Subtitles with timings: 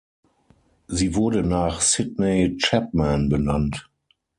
[0.87, 3.87] Sie wurde nach Sydney Chapman benannt.